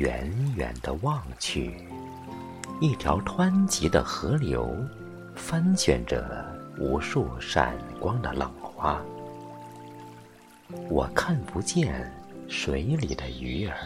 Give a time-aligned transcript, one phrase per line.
[0.00, 1.76] 远远的望去，
[2.80, 4.74] 一条湍急的河流，
[5.34, 6.42] 翻卷着
[6.78, 8.98] 无数闪光的浪花。
[10.88, 12.10] 我看不见
[12.48, 13.76] 水里的鱼儿，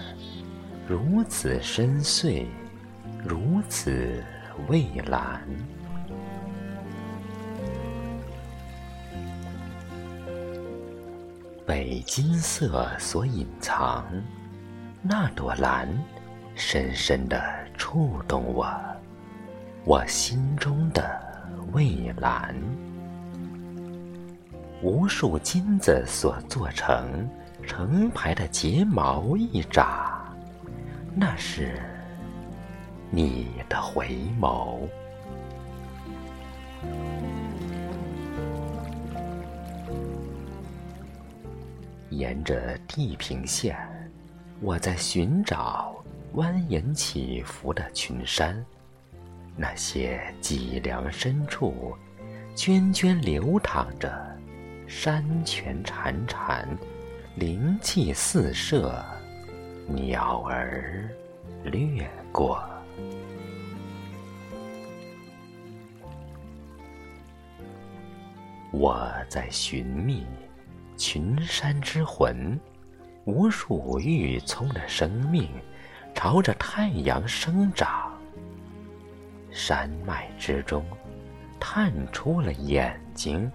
[0.86, 2.46] 如此深邃，
[3.26, 4.22] 如此
[4.68, 5.42] 蔚蓝。
[11.66, 14.06] 被金色所隐藏，
[15.06, 15.86] 那朵蓝，
[16.54, 17.38] 深深地
[17.76, 18.66] 触动我，
[19.84, 21.20] 我心中的
[21.74, 22.54] 蔚蓝。
[24.80, 27.28] 无数金子所做成
[27.66, 30.24] 成排的睫毛一眨，
[31.14, 31.78] 那是
[33.10, 34.88] 你的回眸。
[42.08, 43.76] 沿着地平线，
[44.64, 45.94] 我在寻找
[46.36, 48.64] 蜿蜒起伏的群山，
[49.58, 51.94] 那些脊梁深处
[52.56, 54.10] 涓涓流淌着
[54.86, 56.64] 山泉潺潺，
[57.34, 59.04] 灵气四射，
[59.86, 61.10] 鸟儿
[61.62, 62.66] 掠过。
[68.72, 70.24] 我在寻觅。
[70.96, 72.58] 群山之魂，
[73.24, 75.48] 无数郁葱的生命，
[76.14, 78.12] 朝着太阳生长。
[79.50, 80.84] 山脉之中，
[81.58, 83.50] 探出了眼睛，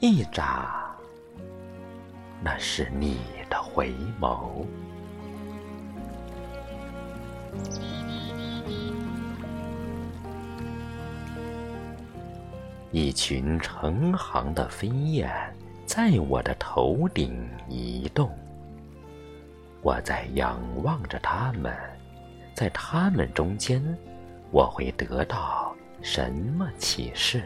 [0.00, 0.86] 一眨，
[2.42, 3.18] 那是你
[3.50, 4.64] 的回眸。
[12.90, 15.30] 一群成行的飞燕。
[15.86, 18.28] 在我的头顶移动，
[19.86, 21.72] 我在仰望着他们，
[22.54, 23.80] 在他们中间，
[24.50, 27.44] 我会得到什么启示？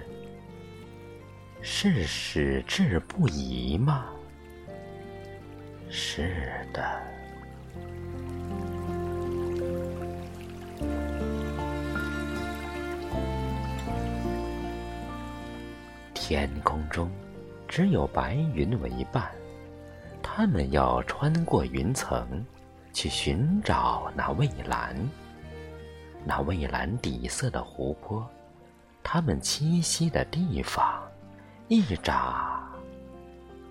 [1.60, 4.06] 是矢志不移吗？
[5.90, 6.82] 是的。
[16.14, 17.10] 天空中。
[17.68, 19.30] 只有白云为伴，
[20.40, 22.26] 他们要穿过云层，
[22.94, 24.96] 去寻找那蔚蓝。
[26.24, 28.26] 那蔚蓝底色的湖泊，
[29.02, 31.06] 他们栖息的地方，
[31.68, 32.58] 一眨，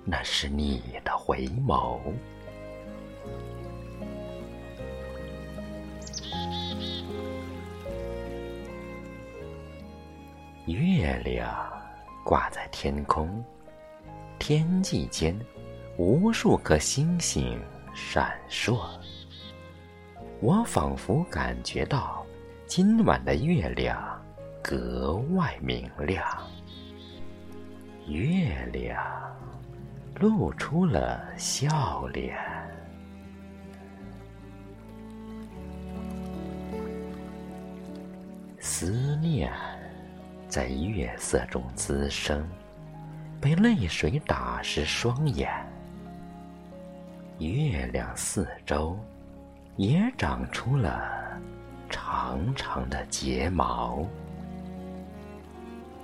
[0.06, 2.00] 那是你的回眸。
[10.68, 11.68] 月亮
[12.24, 13.44] 挂在天空。
[14.38, 15.38] 天际间，
[16.00, 17.60] 无数颗星星
[17.94, 18.88] 闪烁。
[20.40, 22.26] 我仿佛感觉到，
[22.66, 24.18] 今晚的月亮
[24.64, 26.26] 格外明亮。
[28.08, 28.98] 月亮
[30.22, 32.38] 露出了笑脸，
[38.58, 39.52] 思念
[40.48, 42.48] 在月色中滋生。
[43.42, 45.50] 被泪水打湿双眼，
[47.48, 48.98] 月亮四周
[49.78, 51.02] 也长出了
[51.90, 54.06] 长长的睫毛，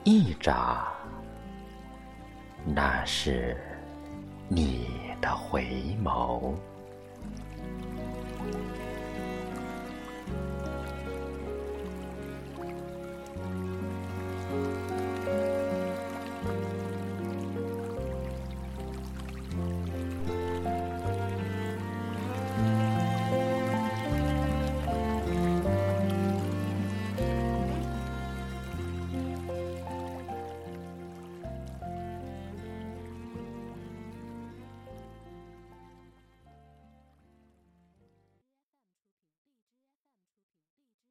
[0.05, 0.87] 一眨，
[2.65, 3.57] 那是
[4.47, 4.87] 你
[5.19, 6.53] 的回眸。